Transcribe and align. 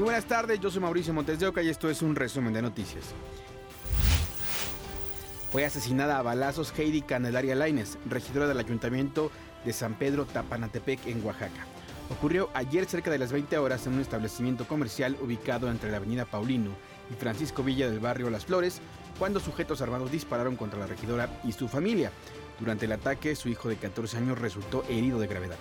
Muy 0.00 0.06
buenas 0.06 0.24
tardes, 0.24 0.58
yo 0.58 0.70
soy 0.70 0.80
Mauricio 0.80 1.12
Montes 1.12 1.38
de 1.38 1.46
Oca 1.46 1.62
y 1.62 1.68
esto 1.68 1.90
es 1.90 2.00
un 2.00 2.16
resumen 2.16 2.54
de 2.54 2.62
noticias. 2.62 3.04
Fue 5.52 5.66
asesinada 5.66 6.18
a 6.18 6.22
balazos 6.22 6.72
Heidi 6.74 7.02
Candelaria 7.02 7.54
Laines, 7.54 7.98
regidora 8.06 8.48
del 8.48 8.58
Ayuntamiento 8.58 9.30
de 9.62 9.74
San 9.74 9.98
Pedro 9.98 10.24
Tapanatepec 10.24 11.06
en 11.06 11.22
Oaxaca. 11.22 11.66
Ocurrió 12.08 12.48
ayer 12.54 12.86
cerca 12.86 13.10
de 13.10 13.18
las 13.18 13.30
20 13.30 13.58
horas 13.58 13.86
en 13.86 13.92
un 13.92 14.00
establecimiento 14.00 14.66
comercial 14.66 15.18
ubicado 15.20 15.70
entre 15.70 15.90
la 15.90 15.98
avenida 15.98 16.24
Paulino 16.24 16.70
y 17.10 17.14
Francisco 17.16 17.62
Villa 17.62 17.90
del 17.90 18.00
barrio 18.00 18.30
Las 18.30 18.46
Flores, 18.46 18.80
cuando 19.18 19.38
sujetos 19.38 19.82
armados 19.82 20.10
dispararon 20.10 20.56
contra 20.56 20.80
la 20.80 20.86
regidora 20.86 21.28
y 21.44 21.52
su 21.52 21.68
familia. 21.68 22.10
Durante 22.58 22.86
el 22.86 22.92
ataque, 22.92 23.36
su 23.36 23.50
hijo 23.50 23.68
de 23.68 23.76
14 23.76 24.16
años 24.16 24.38
resultó 24.38 24.82
herido 24.88 25.20
de 25.20 25.26
gravedad. 25.26 25.58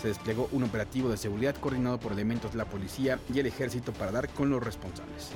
Se 0.00 0.08
desplegó 0.08 0.48
un 0.52 0.62
operativo 0.62 1.08
de 1.08 1.16
seguridad 1.16 1.56
coordinado 1.56 1.98
por 1.98 2.12
elementos 2.12 2.52
de 2.52 2.58
la 2.58 2.64
policía 2.64 3.18
y 3.32 3.38
el 3.38 3.46
ejército 3.46 3.92
para 3.92 4.12
dar 4.12 4.28
con 4.28 4.48
los 4.50 4.62
responsables. 4.62 5.30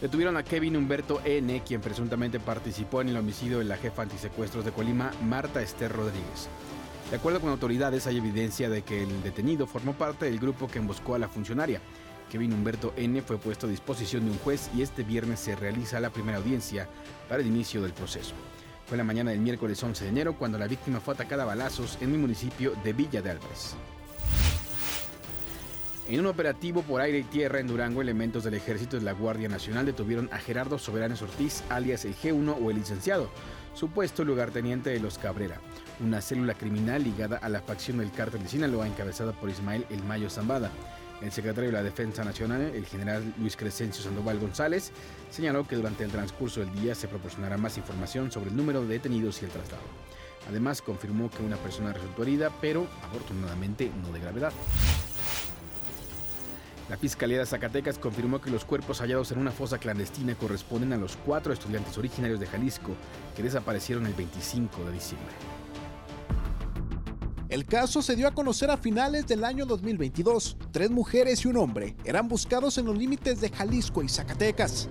Detuvieron 0.00 0.36
a 0.36 0.44
Kevin 0.44 0.76
Humberto 0.76 1.20
N., 1.24 1.62
quien 1.64 1.80
presuntamente 1.80 2.38
participó 2.38 3.00
en 3.00 3.08
el 3.08 3.16
homicidio 3.16 3.58
de 3.58 3.64
la 3.64 3.76
jefa 3.76 4.02
antisecuestros 4.02 4.64
de 4.64 4.70
Colima, 4.70 5.10
Marta 5.24 5.60
Esther 5.60 5.92
Rodríguez. 5.92 6.48
De 7.10 7.16
acuerdo 7.16 7.40
con 7.40 7.50
autoridades, 7.50 8.06
hay 8.06 8.18
evidencia 8.18 8.68
de 8.68 8.82
que 8.82 9.02
el 9.02 9.22
detenido 9.22 9.66
formó 9.66 9.94
parte 9.94 10.26
del 10.26 10.38
grupo 10.38 10.68
que 10.68 10.78
emboscó 10.78 11.14
a 11.14 11.18
la 11.18 11.28
funcionaria. 11.28 11.80
Kevin 12.30 12.52
Humberto 12.52 12.92
N. 12.96 13.22
fue 13.22 13.38
puesto 13.38 13.66
a 13.66 13.70
disposición 13.70 14.26
de 14.26 14.32
un 14.32 14.38
juez 14.38 14.70
y 14.76 14.82
este 14.82 15.02
viernes 15.02 15.40
se 15.40 15.56
realiza 15.56 16.00
la 16.00 16.10
primera 16.10 16.38
audiencia 16.38 16.88
para 17.28 17.40
el 17.40 17.48
inicio 17.48 17.82
del 17.82 17.92
proceso. 17.92 18.34
Fue 18.88 18.96
la 18.96 19.04
mañana 19.04 19.32
del 19.32 19.40
miércoles 19.40 19.82
11 19.82 20.04
de 20.04 20.10
enero 20.10 20.34
cuando 20.38 20.56
la 20.56 20.66
víctima 20.66 20.98
fue 20.98 21.12
atacada 21.12 21.42
a 21.42 21.46
balazos 21.46 21.98
en 22.00 22.12
el 22.14 22.18
municipio 22.18 22.72
de 22.82 22.94
Villa 22.94 23.20
de 23.20 23.32
Álvarez. 23.32 23.74
En 26.08 26.20
un 26.20 26.26
operativo 26.26 26.80
por 26.80 27.02
aire 27.02 27.18
y 27.18 27.24
tierra 27.24 27.60
en 27.60 27.66
Durango, 27.66 28.00
elementos 28.00 28.44
del 28.44 28.54
ejército 28.54 28.96
de 28.96 29.02
la 29.02 29.12
Guardia 29.12 29.50
Nacional 29.50 29.84
detuvieron 29.84 30.30
a 30.32 30.38
Gerardo 30.38 30.78
Soberanes 30.78 31.20
Ortiz, 31.20 31.62
alias 31.68 32.06
el 32.06 32.16
G1 32.16 32.56
o 32.58 32.70
el 32.70 32.78
licenciado, 32.78 33.28
supuesto 33.74 34.24
lugarteniente 34.24 34.88
de 34.88 35.00
los 35.00 35.18
Cabrera, 35.18 35.60
una 36.00 36.22
célula 36.22 36.54
criminal 36.54 37.04
ligada 37.04 37.36
a 37.36 37.50
la 37.50 37.60
facción 37.60 37.98
del 37.98 38.10
cártel 38.10 38.42
de 38.42 38.48
Sinaloa 38.48 38.86
encabezada 38.86 39.32
por 39.32 39.50
Ismael 39.50 39.84
El 39.90 40.02
Mayo 40.02 40.30
Zambada. 40.30 40.70
El 41.20 41.32
secretario 41.32 41.70
de 41.70 41.76
la 41.76 41.82
Defensa 41.82 42.24
Nacional, 42.24 42.60
el 42.60 42.86
general 42.86 43.34
Luis 43.38 43.56
Crescencio 43.56 44.04
Sandoval 44.04 44.38
González, 44.38 44.92
señaló 45.30 45.66
que 45.66 45.74
durante 45.74 46.04
el 46.04 46.10
transcurso 46.10 46.60
del 46.60 46.72
día 46.74 46.94
se 46.94 47.08
proporcionará 47.08 47.56
más 47.58 47.76
información 47.76 48.30
sobre 48.30 48.50
el 48.50 48.56
número 48.56 48.82
de 48.82 48.88
detenidos 48.88 49.42
y 49.42 49.46
el 49.46 49.50
traslado. 49.50 49.82
Además, 50.48 50.80
confirmó 50.80 51.28
que 51.28 51.42
una 51.42 51.56
persona 51.56 51.92
resultó 51.92 52.22
herida, 52.22 52.52
pero 52.60 52.86
afortunadamente 53.02 53.90
no 54.02 54.12
de 54.12 54.20
gravedad. 54.20 54.52
La 56.88 56.96
Fiscalía 56.96 57.40
de 57.40 57.46
Zacatecas 57.46 57.98
confirmó 57.98 58.40
que 58.40 58.50
los 58.50 58.64
cuerpos 58.64 59.00
hallados 59.00 59.30
en 59.32 59.38
una 59.38 59.50
fosa 59.50 59.76
clandestina 59.76 60.36
corresponden 60.36 60.94
a 60.94 60.96
los 60.96 61.16
cuatro 61.16 61.52
estudiantes 61.52 61.98
originarios 61.98 62.40
de 62.40 62.46
Jalisco 62.46 62.94
que 63.36 63.42
desaparecieron 63.42 64.06
el 64.06 64.14
25 64.14 64.84
de 64.84 64.92
diciembre. 64.92 65.34
El 67.58 67.66
caso 67.66 68.02
se 68.02 68.14
dio 68.14 68.28
a 68.28 68.34
conocer 68.34 68.70
a 68.70 68.76
finales 68.76 69.26
del 69.26 69.42
año 69.42 69.66
2022. 69.66 70.56
Tres 70.70 70.92
mujeres 70.92 71.44
y 71.44 71.48
un 71.48 71.56
hombre 71.56 71.96
eran 72.04 72.28
buscados 72.28 72.78
en 72.78 72.86
los 72.86 72.96
límites 72.96 73.40
de 73.40 73.48
Jalisco 73.50 74.00
y 74.00 74.08
Zacatecas. 74.08 74.88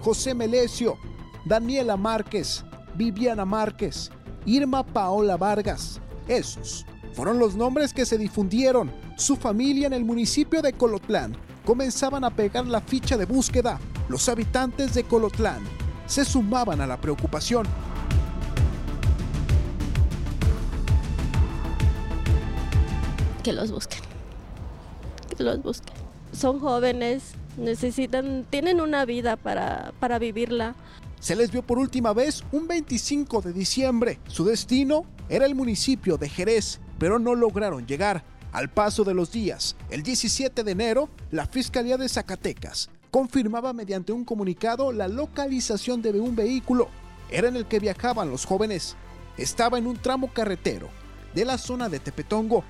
José 0.00 0.34
Melesio, 0.34 0.96
Daniela 1.44 1.98
Márquez, 1.98 2.64
Viviana 2.94 3.44
Márquez, 3.44 4.10
Irma 4.46 4.82
Paola 4.82 5.36
Vargas. 5.36 6.00
Esos 6.26 6.86
fueron 7.12 7.38
los 7.38 7.54
nombres 7.54 7.92
que 7.92 8.06
se 8.06 8.16
difundieron. 8.16 8.90
Su 9.18 9.36
familia 9.36 9.86
en 9.86 9.92
el 9.92 10.06
municipio 10.06 10.62
de 10.62 10.72
Colotlán 10.72 11.36
comenzaban 11.66 12.24
a 12.24 12.34
pegar 12.34 12.66
la 12.66 12.80
ficha 12.80 13.18
de 13.18 13.26
búsqueda. 13.26 13.78
Los 14.08 14.30
habitantes 14.30 14.94
de 14.94 15.04
Colotlán 15.04 15.62
se 16.06 16.24
sumaban 16.24 16.80
a 16.80 16.86
la 16.86 16.98
preocupación. 16.98 17.66
Que 23.46 23.52
los 23.52 23.70
busquen. 23.70 24.00
Que 25.36 25.44
los 25.44 25.62
busquen. 25.62 25.94
Son 26.32 26.58
jóvenes, 26.58 27.34
necesitan, 27.56 28.44
tienen 28.50 28.80
una 28.80 29.04
vida 29.04 29.36
para, 29.36 29.92
para 30.00 30.18
vivirla. 30.18 30.74
Se 31.20 31.36
les 31.36 31.52
vio 31.52 31.62
por 31.62 31.78
última 31.78 32.12
vez 32.12 32.42
un 32.50 32.66
25 32.66 33.42
de 33.42 33.52
diciembre. 33.52 34.18
Su 34.26 34.44
destino 34.44 35.04
era 35.28 35.46
el 35.46 35.54
municipio 35.54 36.18
de 36.18 36.28
Jerez, 36.28 36.80
pero 36.98 37.20
no 37.20 37.36
lograron 37.36 37.86
llegar. 37.86 38.24
Al 38.50 38.68
paso 38.68 39.04
de 39.04 39.14
los 39.14 39.30
días, 39.30 39.76
el 39.90 40.02
17 40.02 40.64
de 40.64 40.72
enero, 40.72 41.08
la 41.30 41.46
Fiscalía 41.46 41.96
de 41.96 42.08
Zacatecas 42.08 42.90
confirmaba 43.12 43.72
mediante 43.72 44.12
un 44.12 44.24
comunicado 44.24 44.90
la 44.90 45.06
localización 45.06 46.02
de 46.02 46.18
un 46.18 46.34
vehículo. 46.34 46.88
Era 47.30 47.46
en 47.46 47.54
el 47.54 47.66
que 47.66 47.78
viajaban 47.78 48.28
los 48.28 48.44
jóvenes. 48.44 48.96
Estaba 49.38 49.78
en 49.78 49.86
un 49.86 49.98
tramo 49.98 50.32
carretero 50.32 50.88
de 51.32 51.44
la 51.44 51.58
zona 51.58 51.88
de 51.88 52.00
Tepetongo, 52.00 52.64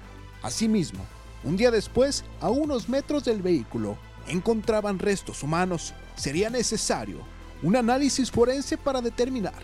Asimismo, 0.47 1.05
un 1.43 1.57
día 1.57 1.73
después, 1.73 2.25
a 2.41 2.51
unos 2.51 2.89
metros 2.89 3.25
del 3.25 3.43
vehículo, 3.43 3.99
encontraban 4.29 5.01
restos 5.01 5.43
humanos. 5.43 5.93
Sería 6.15 6.51
necesario 6.51 7.19
un 7.65 7.75
análisis 7.75 8.31
forense 8.31 8.79
para 8.79 9.01
determinar 9.01 9.61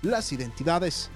las 0.00 0.32
identidades. 0.32 1.10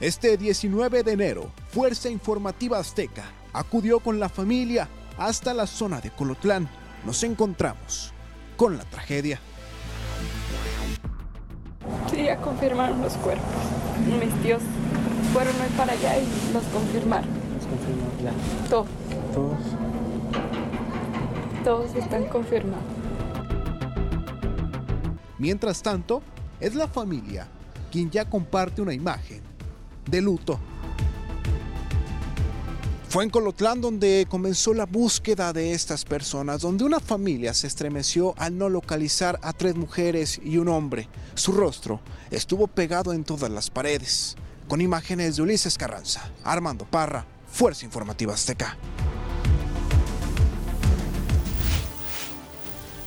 Este 0.00 0.38
19 0.38 1.02
de 1.02 1.12
enero, 1.12 1.52
Fuerza 1.72 2.08
Informativa 2.08 2.78
Azteca 2.78 3.24
acudió 3.52 4.00
con 4.00 4.18
la 4.18 4.30
familia 4.30 4.88
hasta 5.18 5.52
la 5.52 5.66
zona 5.66 6.00
de 6.00 6.10
Colotlán. 6.10 6.70
Nos 7.04 7.22
encontramos 7.24 8.14
con 8.56 8.78
la 8.78 8.84
tragedia. 8.84 9.40
Sí, 12.10 12.24
ya 12.24 12.38
confirmaron 12.38 13.02
los 13.02 13.12
cuerpos. 13.18 13.44
Mis 14.06 14.34
tíos 14.42 14.62
fueron 15.34 15.54
hoy 15.60 15.68
para 15.76 15.92
allá 15.92 16.16
y 16.16 16.52
los 16.54 16.64
confirmaron. 16.64 17.41
Todos. 18.68 18.86
Todos. 19.32 19.58
Todos 21.64 21.94
están 21.94 22.24
confirmados. 22.26 22.84
Mientras 25.38 25.82
tanto, 25.82 26.22
es 26.60 26.74
la 26.74 26.86
familia 26.86 27.48
quien 27.90 28.10
ya 28.10 28.24
comparte 28.24 28.80
una 28.80 28.94
imagen 28.94 29.42
de 30.08 30.20
luto. 30.20 30.58
Fue 33.08 33.24
en 33.24 33.30
Colotlán 33.30 33.82
donde 33.82 34.26
comenzó 34.30 34.72
la 34.72 34.86
búsqueda 34.86 35.52
de 35.52 35.72
estas 35.72 36.06
personas, 36.06 36.62
donde 36.62 36.84
una 36.84 36.98
familia 36.98 37.52
se 37.52 37.66
estremeció 37.66 38.34
al 38.38 38.56
no 38.56 38.70
localizar 38.70 39.38
a 39.42 39.52
tres 39.52 39.76
mujeres 39.76 40.40
y 40.42 40.56
un 40.56 40.68
hombre. 40.68 41.08
Su 41.34 41.52
rostro 41.52 42.00
estuvo 42.30 42.68
pegado 42.68 43.12
en 43.12 43.24
todas 43.24 43.50
las 43.50 43.68
paredes, 43.68 44.36
con 44.66 44.80
imágenes 44.80 45.36
de 45.36 45.42
Ulises 45.42 45.76
Carranza, 45.76 46.22
Armando 46.42 46.86
Parra, 46.86 47.26
Fuerza 47.52 47.84
Informativa 47.84 48.32
Azteca. 48.32 48.78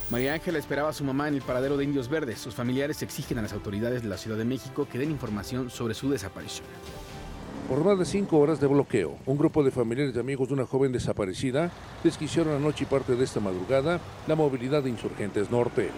María 0.08 0.34
Ángela 0.34 0.58
esperaba 0.58 0.90
a 0.90 0.92
su 0.92 1.02
mamá 1.02 1.26
en 1.26 1.34
el 1.34 1.42
paradero 1.42 1.76
de 1.76 1.82
Indios 1.82 2.08
Verdes. 2.08 2.38
Sus 2.38 2.54
familiares 2.54 3.02
exigen 3.02 3.38
a 3.38 3.42
las 3.42 3.52
autoridades 3.52 4.02
de 4.02 4.08
la 4.08 4.16
Ciudad 4.16 4.38
de 4.38 4.44
México 4.44 4.86
que 4.90 4.98
den 4.98 5.10
información 5.10 5.68
sobre 5.68 5.94
su 5.94 6.08
desaparición. 6.10 6.64
Por 7.68 7.82
más 7.84 7.98
de 7.98 8.04
cinco 8.04 8.38
horas 8.38 8.60
de 8.60 8.68
bloqueo, 8.68 9.18
un 9.26 9.36
grupo 9.36 9.64
de 9.64 9.72
familiares 9.72 10.14
y 10.14 10.20
amigos 10.20 10.46
de 10.46 10.54
una 10.54 10.64
joven 10.64 10.92
desaparecida 10.92 11.72
desquiciaron 12.04 12.54
anoche 12.54 12.84
y 12.84 12.86
parte 12.86 13.16
de 13.16 13.24
esta 13.24 13.40
madrugada 13.40 14.00
la 14.28 14.36
movilidad 14.36 14.84
de 14.84 14.90
Insurgentes 14.90 15.50
Norte. 15.50 15.90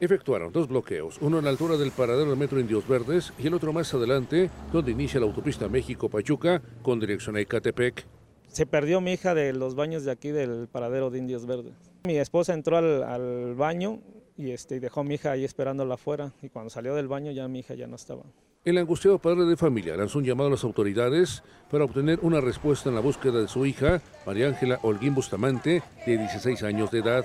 Efectuaron 0.00 0.52
dos 0.52 0.68
bloqueos, 0.68 1.18
uno 1.20 1.38
en 1.38 1.44
la 1.44 1.50
altura 1.50 1.76
del 1.76 1.90
paradero 1.90 2.30
del 2.30 2.38
metro 2.38 2.58
Indios 2.58 2.86
Verdes 2.86 3.32
y 3.38 3.46
el 3.46 3.54
otro 3.54 3.72
más 3.72 3.92
adelante, 3.94 4.50
donde 4.72 4.92
inicia 4.92 5.20
la 5.20 5.26
autopista 5.26 5.68
México-Pachuca 5.68 6.60
con 6.82 6.98
dirección 6.98 7.36
a 7.36 7.40
Ecatepec. 7.40 8.06
Se 8.48 8.66
perdió 8.66 9.00
mi 9.00 9.12
hija 9.12 9.34
de 9.34 9.52
los 9.52 9.74
baños 9.74 10.04
de 10.04 10.12
aquí 10.12 10.30
del 10.30 10.68
paradero 10.68 11.10
de 11.10 11.18
Indios 11.18 11.46
Verdes. 11.46 11.74
Mi 12.04 12.16
esposa 12.16 12.54
entró 12.54 12.76
al, 12.76 13.54
baño 13.54 14.00
y 14.36 14.50
este, 14.50 14.80
dejó 14.80 15.00
a 15.00 15.04
mi 15.04 15.14
hija 15.14 15.32
ahí 15.32 15.44
esperándola 15.44 15.94
afuera 15.94 16.32
y 16.42 16.48
cuando 16.48 16.70
salió 16.70 16.94
del 16.94 17.08
baño 17.08 17.32
ya 17.32 17.48
mi 17.48 17.60
hija 17.60 17.74
ya 17.74 17.86
no 17.86 17.96
estaba. 17.96 18.22
El 18.64 18.78
angustiado 18.78 19.18
padre 19.18 19.44
de 19.44 19.56
familia 19.56 19.96
lanzó 19.96 20.18
un 20.18 20.24
llamado 20.24 20.48
a 20.48 20.52
las 20.52 20.64
autoridades 20.64 21.42
para 21.70 21.84
obtener 21.84 22.18
una 22.22 22.40
respuesta 22.40 22.88
en 22.88 22.94
la 22.94 23.00
búsqueda 23.00 23.40
de 23.40 23.48
su 23.48 23.66
hija, 23.66 24.00
María 24.26 24.48
Ángela 24.48 24.78
Holguín 24.82 25.14
Bustamante, 25.14 25.82
de 26.06 26.18
16 26.18 26.62
años 26.62 26.90
de 26.90 27.00
edad. 27.00 27.24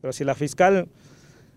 Pero 0.00 0.12
si 0.12 0.24
la 0.24 0.34
fiscal 0.34 0.88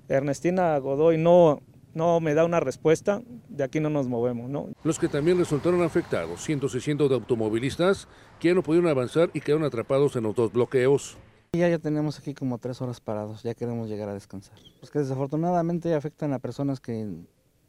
Ernestina 0.09 0.77
Godoy 0.77 1.17
no, 1.17 1.61
no 1.93 2.19
me 2.19 2.33
da 2.33 2.45
una 2.45 2.59
respuesta, 2.59 3.21
de 3.49 3.63
aquí 3.63 3.79
no 3.79 3.89
nos 3.89 4.07
movemos. 4.07 4.49
¿no? 4.49 4.69
Los 4.83 4.99
que 4.99 5.07
también 5.07 5.37
resultaron 5.37 5.81
afectados, 5.81 6.41
cientos 6.41 6.75
y 6.75 6.81
cientos 6.81 7.09
de 7.09 7.15
automovilistas 7.15 8.07
que 8.39 8.53
no 8.53 8.63
pudieron 8.63 8.89
avanzar 8.89 9.29
y 9.33 9.41
quedaron 9.41 9.63
atrapados 9.65 10.15
en 10.15 10.23
los 10.23 10.35
dos 10.35 10.51
bloqueos. 10.51 11.17
Ya, 11.53 11.69
ya 11.69 11.77
tenemos 11.77 12.17
aquí 12.17 12.33
como 12.33 12.57
tres 12.57 12.81
horas 12.81 12.99
parados, 12.99 13.43
ya 13.43 13.53
queremos 13.53 13.87
llegar 13.87 14.09
a 14.09 14.13
descansar. 14.13 14.57
Pues 14.79 14.91
que 14.91 14.99
desafortunadamente 14.99 15.93
afectan 15.93 16.33
a 16.33 16.39
personas 16.39 16.79
que 16.79 17.07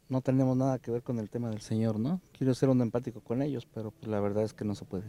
no 0.09 0.21
tenemos 0.21 0.57
nada 0.57 0.79
que 0.79 0.89
ver 0.91 1.03
con 1.03 1.19
el 1.19 1.29
tema 1.29 1.49
del 1.49 1.61
Señor, 1.61 1.99
¿no? 1.99 2.19
Quiero 2.35 2.53
ser 2.55 2.69
un 2.69 2.81
empático 2.81 3.21
con 3.21 3.41
ellos, 3.43 3.67
pero 3.71 3.91
pues 3.91 4.07
la 4.07 4.19
verdad 4.19 4.43
es 4.43 4.53
que 4.53 4.65
no 4.65 4.73
se 4.75 4.85
puede. 4.85 5.03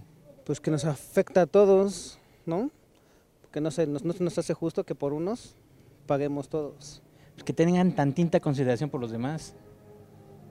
pues 0.44 0.60
que 0.60 0.70
nos 0.70 0.84
afecta 0.84 1.42
a 1.42 1.46
todos, 1.46 2.18
¿no? 2.44 2.70
Que 3.56 3.62
no 3.62 3.70
se, 3.70 3.86
no, 3.86 3.98
no 4.04 4.12
se 4.12 4.22
nos 4.22 4.36
hace 4.36 4.52
justo 4.52 4.84
que 4.84 4.94
por 4.94 5.14
unos 5.14 5.56
paguemos 6.06 6.50
todos. 6.50 7.02
Que 7.42 7.54
tengan 7.54 7.94
tantita 7.94 8.38
consideración 8.38 8.90
por 8.90 9.00
los 9.00 9.10
demás. 9.10 9.54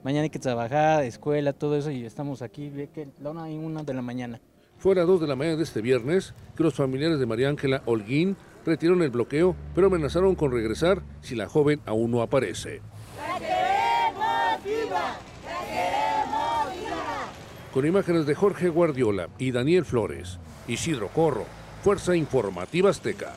Mañana 0.02 0.24
hay 0.24 0.30
que 0.30 0.40
trabajar, 0.40 1.04
escuela, 1.04 1.52
todo 1.52 1.76
eso, 1.76 1.92
y 1.92 2.04
estamos 2.04 2.42
aquí, 2.42 2.68
ve 2.68 2.88
que 2.92 3.06
la 3.22 3.30
una 3.30 3.48
y 3.48 3.56
una 3.56 3.84
de 3.84 3.94
la 3.94 4.02
mañana. 4.02 4.40
Fue 4.78 4.90
a 4.90 4.96
las 4.96 5.06
2 5.06 5.20
de 5.20 5.26
la 5.28 5.36
mañana 5.36 5.56
de 5.56 5.62
este 5.62 5.82
viernes 5.82 6.34
que 6.56 6.64
los 6.64 6.74
familiares 6.74 7.20
de 7.20 7.26
María 7.26 7.48
Ángela 7.48 7.80
Holguín 7.86 8.36
retiraron 8.64 9.00
el 9.02 9.10
bloqueo, 9.10 9.54
pero 9.72 9.86
amenazaron 9.86 10.34
con 10.34 10.50
regresar 10.50 11.00
si 11.20 11.36
la 11.36 11.48
joven 11.48 11.80
aún 11.86 12.10
no 12.10 12.22
aparece. 12.22 12.80
¡La 13.16 13.38
queremos 13.38 14.64
viva! 14.64 15.16
¡La 15.44 15.60
queremos 15.64 16.74
viva! 16.74 17.72
Con 17.72 17.86
imágenes 17.86 18.26
de 18.26 18.34
Jorge 18.34 18.68
Guardiola 18.68 19.28
y 19.38 19.52
Daniel 19.52 19.84
Flores, 19.84 20.40
Isidro 20.66 21.06
Corro, 21.06 21.44
Fuerza 21.86 22.16
Informativa 22.16 22.90
Azteca. 22.90 23.36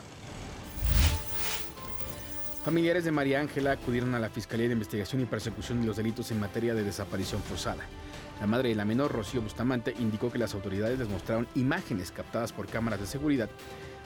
Familiares 2.66 3.04
de 3.04 3.12
María 3.12 3.42
Ángela 3.42 3.74
acudieron 3.74 4.16
a 4.16 4.20
la 4.20 4.32
Fiscalía 4.32 4.66
de 4.66 4.74
Investigación 4.74 5.22
y 5.22 5.26
Persecución 5.26 5.82
de 5.82 5.86
los 5.86 5.98
Delitos 5.98 6.32
en 6.32 6.40
materia 6.40 6.74
de 6.74 6.84
desaparición 6.84 7.44
forzada. 7.44 7.84
La 8.42 8.48
madre 8.48 8.70
de 8.70 8.76
la 8.76 8.86
menor, 8.86 9.12
Rocío 9.12 9.44
Bustamante, 9.44 9.94
indicó 10.00 10.32
que 10.32 10.40
las 10.40 10.56
autoridades 10.56 10.98
les 10.98 11.08
mostraron 11.08 11.48
imágenes 11.54 12.12
captadas 12.12 12.52
por 12.52 12.66
cámaras 12.66 13.00
de 13.00 13.06
seguridad 13.06 13.52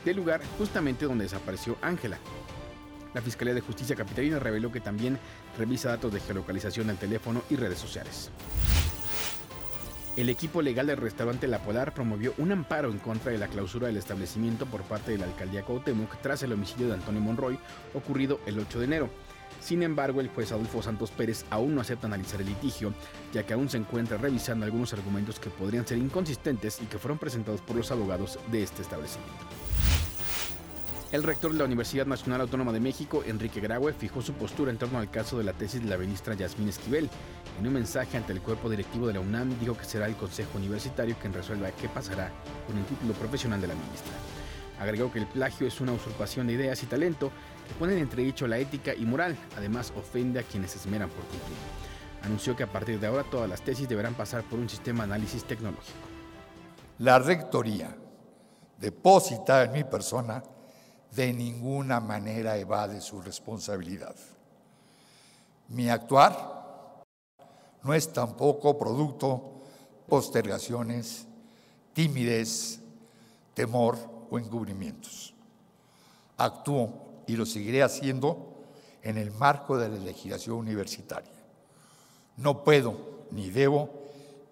del 0.04 0.18
lugar 0.18 0.42
justamente 0.58 1.06
donde 1.06 1.24
desapareció 1.24 1.78
Ángela. 1.82 2.18
La 3.14 3.22
Fiscalía 3.22 3.54
de 3.54 3.62
Justicia 3.62 3.96
Capitalina 3.96 4.40
reveló 4.40 4.74
que 4.74 4.82
también 4.82 5.20
revisa 5.58 5.88
datos 5.88 6.12
de 6.12 6.20
geolocalización 6.20 6.88
del 6.88 6.98
teléfono 6.98 7.44
y 7.50 7.56
redes 7.56 7.80
sociales. 7.80 8.30
El 10.16 10.30
equipo 10.30 10.62
legal 10.62 10.86
del 10.86 10.98
restaurante 10.98 11.48
La 11.48 11.58
Polar 11.58 11.96
promovió 11.96 12.36
un 12.38 12.52
amparo 12.52 12.92
en 12.92 13.00
contra 13.00 13.32
de 13.32 13.40
la 13.40 13.48
clausura 13.48 13.88
del 13.88 13.98
establecimiento 13.98 14.68
por 14.68 14.84
parte 14.84 15.12
de 15.12 15.18
la 15.18 15.26
alcaldía 15.26 15.64
Cuauhtémoc 15.64 16.22
tras 16.22 16.44
el 16.44 16.54
homicidio 16.54 16.88
de 16.88 16.94
Antonio 16.94 17.20
Monroy 17.20 17.58
ocurrido 17.96 18.40
el 18.46 18.60
8 18.60 18.78
de 18.78 18.86
enero. 18.86 19.10
Sin 19.60 19.82
embargo, 19.82 20.22
el 20.22 20.28
juez 20.28 20.52
Adolfo 20.52 20.84
Santos 20.84 21.10
Pérez 21.10 21.46
aún 21.50 21.74
no 21.74 21.82
acepta 21.82 22.06
analizar 22.06 22.42
el 22.42 22.48
litigio, 22.48 22.94
ya 23.34 23.44
que 23.44 23.54
aún 23.54 23.70
se 23.70 23.78
encuentra 23.78 24.18
revisando 24.18 24.66
algunos 24.66 24.94
argumentos 24.94 25.40
que 25.40 25.50
podrían 25.50 25.88
ser 25.88 25.98
inconsistentes 25.98 26.80
y 26.80 26.86
que 26.86 27.00
fueron 27.00 27.18
presentados 27.18 27.62
por 27.62 27.76
los 27.76 27.90
abogados 27.90 28.38
de 28.52 28.62
este 28.62 28.84
establecimiento. 28.84 29.63
El 31.14 31.22
rector 31.22 31.52
de 31.52 31.60
la 31.60 31.66
Universidad 31.66 32.08
Nacional 32.08 32.42
Autónoma 32.42 32.72
de 32.72 32.80
México, 32.80 33.24
Enrique 33.24 33.60
Graue, 33.60 33.94
fijó 33.94 34.24
su 34.24 34.34
postura 34.34 34.72
en 34.72 34.80
torno 34.80 34.98
al 34.98 35.12
caso 35.12 35.38
de 35.38 35.44
la 35.44 35.54
tesis 35.54 35.80
de 35.80 35.88
la 35.88 35.96
ministra 35.96 36.34
Yasmín 36.34 36.70
Esquivel. 36.70 37.08
En 37.60 37.68
un 37.68 37.74
mensaje 37.74 38.18
ante 38.18 38.34
el 38.34 38.42
cuerpo 38.42 38.68
directivo 38.68 39.06
de 39.06 39.14
la 39.14 39.20
UNAM, 39.20 39.60
dijo 39.60 39.78
que 39.78 39.86
será 39.86 40.08
el 40.08 40.16
Consejo 40.16 40.58
Universitario 40.58 41.16
quien 41.22 41.32
resuelva 41.32 41.70
qué 41.70 41.88
pasará 41.88 42.32
con 42.66 42.80
el 42.80 42.86
título 42.86 43.14
profesional 43.14 43.62
de 43.62 43.68
la 43.68 43.76
ministra. 43.76 44.12
Agregó 44.80 45.12
que 45.12 45.20
el 45.20 45.28
plagio 45.28 45.68
es 45.68 45.80
una 45.82 45.92
usurpación 45.92 46.48
de 46.48 46.54
ideas 46.54 46.82
y 46.82 46.88
talento 46.88 47.30
que 47.68 47.76
ponen 47.76 48.00
entre 48.00 48.24
dicho 48.24 48.48
la 48.48 48.58
ética 48.58 48.96
y 48.96 49.06
moral, 49.06 49.38
además 49.56 49.94
ofende 49.96 50.40
a 50.40 50.44
quienes 50.44 50.76
esmeran 50.76 51.10
por 51.10 51.26
cumplir. 51.26 51.58
Anunció 52.24 52.56
que 52.56 52.64
a 52.64 52.72
partir 52.72 53.00
de 53.00 53.06
ahora 53.06 53.24
todas 53.30 53.48
las 53.48 53.62
tesis 53.62 53.88
deberán 53.88 54.16
pasar 54.16 54.42
por 54.46 54.58
un 54.58 54.68
sistema 54.68 55.06
de 55.06 55.14
análisis 55.14 55.44
tecnológico. 55.44 56.08
La 56.98 57.20
rectoría 57.20 57.96
deposita 58.80 59.66
en 59.66 59.74
mi 59.74 59.84
persona 59.84 60.42
de 61.16 61.32
ninguna 61.32 62.00
manera 62.00 62.58
evade 62.58 63.00
su 63.00 63.22
responsabilidad. 63.22 64.16
Mi 65.70 65.90
actuar 65.90 67.04
no 67.84 67.94
es 67.94 68.12
tampoco 68.12 68.78
producto 68.78 69.62
postergaciones, 70.08 71.28
timidez, 71.94 72.80
temor 73.54 73.98
o 74.30 74.40
encubrimientos. 74.40 75.36
Actúo 76.38 77.24
y 77.28 77.36
lo 77.36 77.46
seguiré 77.46 77.84
haciendo 77.84 78.64
en 79.04 79.18
el 79.18 79.32
marco 79.32 79.78
de 79.78 79.90
la 79.90 79.98
legislación 79.98 80.58
universitaria. 80.58 81.32
No 82.38 82.64
puedo 82.64 83.26
ni 83.32 83.52
debo 83.52 83.90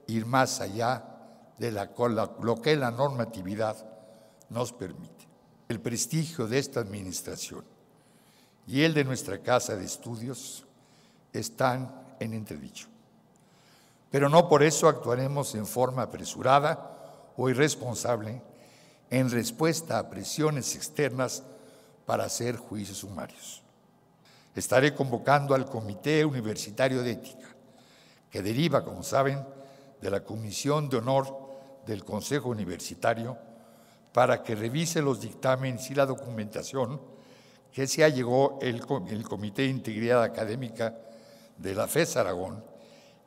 ir 0.08 0.26
más 0.26 0.62
allá 0.62 1.04
de 1.58 1.72
lo 1.72 2.62
que 2.62 2.76
la 2.76 2.92
normatividad 2.92 3.78
nos 4.50 4.74
permite 4.74 5.21
el 5.72 5.80
prestigio 5.80 6.48
de 6.48 6.60
esta 6.60 6.80
administración 6.80 7.64
y 8.68 8.84
el 8.84 8.94
de 8.94 9.04
nuestra 9.04 9.40
casa 9.40 9.76
de 9.76 9.86
estudios 9.86 10.66
están 11.34 11.94
en 12.20 12.34
entredicho. 12.34 12.88
Pero 14.12 14.30
no 14.30 14.50
por 14.50 14.62
eso 14.62 14.88
actuaremos 14.88 15.56
en 15.56 15.66
forma 15.66 16.04
apresurada 16.04 17.32
o 17.38 17.50
irresponsable 17.50 18.42
en 19.10 19.32
respuesta 19.32 19.98
a 19.98 20.10
presiones 20.10 20.76
externas 20.76 21.44
para 22.06 22.26
hacer 22.26 22.58
juicios 22.58 23.00
sumarios. 23.00 23.64
Estaré 24.54 24.94
convocando 24.94 25.56
al 25.56 25.66
Comité 25.66 26.26
Universitario 26.26 27.02
de 27.02 27.12
Ética, 27.12 27.48
que 28.30 28.42
deriva, 28.42 28.84
como 28.84 29.04
saben, 29.04 29.46
de 30.02 30.12
la 30.12 30.24
Comisión 30.24 30.90
de 30.90 30.98
Honor 30.98 31.50
del 31.86 32.04
Consejo 32.04 32.50
Universitario, 32.50 33.38
para 34.14 34.44
que 34.44 34.56
revise 34.56 35.02
los 35.02 35.22
dictámenes 35.22 35.90
y 35.90 35.96
la 35.96 36.06
documentación 36.06 37.02
que 37.72 37.88
se 37.88 38.04
allegó 38.04 38.60
el, 38.62 38.84
el 39.10 39.24
Comité 39.24 39.64
de 39.64 39.70
Integridad 39.70 40.24
Académica 40.24 40.98
de 41.58 41.74
la 41.74 41.88
FES 41.88 42.18
Aragón 42.18 42.64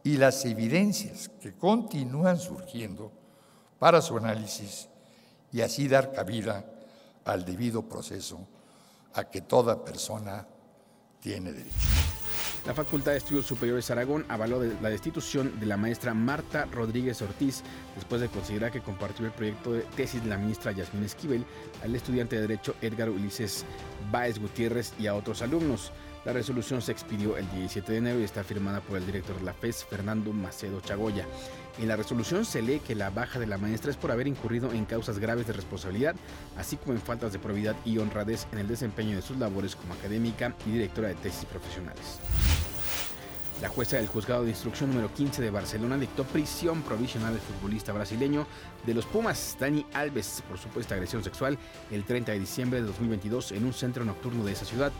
y 0.02 0.18
las 0.18 0.44
evidencias 0.44 1.30
que 1.40 1.54
continúan 1.54 2.38
surgiendo 2.38 3.10
para 3.78 4.02
su 4.02 4.16
análisis 4.16 4.88
y 5.50 5.62
así 5.62 5.88
dar 5.88 6.12
cabida 6.12 6.64
al 7.24 7.44
debido 7.44 7.88
proceso 7.88 8.46
a 9.14 9.24
que 9.24 9.40
toda 9.40 9.82
persona 9.82 10.46
tiene 11.20 11.52
derecho. 11.52 12.03
La 12.66 12.72
Facultad 12.72 13.12
de 13.12 13.18
Estudios 13.18 13.44
Superiores 13.44 13.90
Aragón 13.90 14.24
avaló 14.26 14.62
la 14.62 14.88
destitución 14.88 15.60
de 15.60 15.66
la 15.66 15.76
maestra 15.76 16.14
Marta 16.14 16.64
Rodríguez 16.64 17.20
Ortiz 17.20 17.62
después 17.94 18.22
de 18.22 18.28
considerar 18.28 18.72
que 18.72 18.80
compartió 18.80 19.26
el 19.26 19.32
proyecto 19.32 19.74
de 19.74 19.82
tesis 19.82 20.22
de 20.24 20.30
la 20.30 20.38
ministra 20.38 20.72
Yasmín 20.72 21.04
Esquivel 21.04 21.44
al 21.82 21.94
estudiante 21.94 22.36
de 22.36 22.42
Derecho 22.42 22.74
Edgar 22.80 23.10
Ulises 23.10 23.66
Báez 24.10 24.38
Gutiérrez 24.38 24.94
y 24.98 25.08
a 25.08 25.14
otros 25.14 25.42
alumnos. 25.42 25.92
La 26.24 26.32
resolución 26.32 26.80
se 26.80 26.90
expidió 26.90 27.36
el 27.36 27.50
17 27.50 27.92
de 27.92 27.98
enero 27.98 28.20
y 28.20 28.24
está 28.24 28.42
firmada 28.42 28.80
por 28.80 28.96
el 28.96 29.04
director 29.04 29.36
de 29.36 29.44
la 29.44 29.52
FES, 29.52 29.84
Fernando 29.84 30.32
Macedo 30.32 30.80
Chagoya. 30.80 31.26
En 31.78 31.86
la 31.86 31.96
resolución 31.96 32.46
se 32.46 32.62
lee 32.62 32.80
que 32.80 32.94
la 32.94 33.10
baja 33.10 33.38
de 33.38 33.46
la 33.46 33.58
maestra 33.58 33.90
es 33.90 33.98
por 33.98 34.10
haber 34.10 34.26
incurrido 34.26 34.72
en 34.72 34.86
causas 34.86 35.18
graves 35.18 35.46
de 35.46 35.52
responsabilidad, 35.52 36.14
así 36.56 36.78
como 36.78 36.94
en 36.94 37.00
faltas 37.02 37.34
de 37.34 37.38
probidad 37.38 37.76
y 37.84 37.98
honradez 37.98 38.46
en 38.52 38.58
el 38.58 38.68
desempeño 38.68 39.16
de 39.16 39.22
sus 39.22 39.36
labores 39.36 39.76
como 39.76 39.92
académica 39.92 40.54
y 40.66 40.70
directora 40.70 41.08
de 41.08 41.14
tesis 41.16 41.44
profesionales. 41.44 42.18
La 43.60 43.68
jueza 43.68 43.98
del 43.98 44.08
juzgado 44.08 44.44
de 44.44 44.50
instrucción 44.50 44.90
número 44.90 45.12
15 45.12 45.42
de 45.42 45.50
Barcelona 45.50 45.98
dictó 45.98 46.24
prisión 46.24 46.82
provisional 46.82 47.34
al 47.34 47.40
futbolista 47.40 47.92
brasileño 47.92 48.46
de 48.84 48.94
los 48.94 49.04
Pumas, 49.06 49.56
Dani 49.60 49.86
Alves, 49.92 50.42
por 50.48 50.58
supuesta 50.58 50.94
agresión 50.94 51.22
sexual 51.22 51.58
el 51.90 52.04
30 52.04 52.32
de 52.32 52.40
diciembre 52.40 52.80
de 52.80 52.86
2022 52.86 53.52
en 53.52 53.64
un 53.64 53.72
centro 53.72 54.04
nocturno 54.04 54.44
de 54.44 54.52
esa 54.52 54.64
ciudad. 54.64 54.90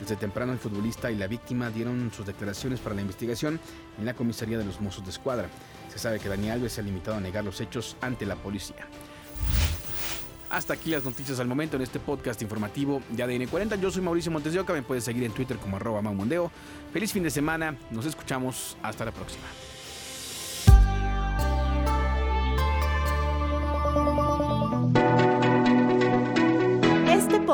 Desde 0.00 0.16
temprano 0.16 0.52
el 0.52 0.58
futbolista 0.58 1.10
y 1.10 1.16
la 1.16 1.26
víctima 1.26 1.70
dieron 1.70 2.10
sus 2.14 2.26
declaraciones 2.26 2.80
para 2.80 2.94
la 2.94 3.02
investigación 3.02 3.60
en 3.98 4.06
la 4.06 4.14
comisaría 4.14 4.58
de 4.58 4.64
los 4.64 4.80
Mozos 4.80 5.04
de 5.04 5.10
Escuadra. 5.10 5.48
Se 5.92 5.98
sabe 5.98 6.18
que 6.18 6.28
Dani 6.28 6.50
Alves 6.50 6.72
se 6.72 6.80
ha 6.80 6.84
limitado 6.84 7.18
a 7.18 7.20
negar 7.20 7.44
los 7.44 7.60
hechos 7.60 7.96
ante 8.00 8.24
la 8.24 8.36
policía. 8.36 8.86
Hasta 10.48 10.74
aquí 10.74 10.90
las 10.90 11.04
noticias 11.04 11.38
al 11.38 11.46
momento 11.46 11.76
en 11.76 11.82
este 11.82 12.00
podcast 12.00 12.42
informativo 12.42 13.02
de 13.10 13.22
ADN 13.22 13.46
40. 13.46 13.76
Yo 13.76 13.90
soy 13.90 14.02
Mauricio 14.02 14.32
Montes 14.32 14.52
de 14.52 14.58
Oca, 14.58 14.72
me 14.72 14.82
puedes 14.82 15.04
seguir 15.04 15.22
en 15.22 15.32
Twitter 15.32 15.58
como 15.58 15.76
arroba 15.76 16.02
maumondeo. 16.02 16.50
Feliz 16.92 17.12
fin 17.12 17.22
de 17.22 17.30
semana, 17.30 17.76
nos 17.92 18.04
escuchamos, 18.06 18.76
hasta 18.82 19.04
la 19.04 19.12
próxima. 19.12 19.44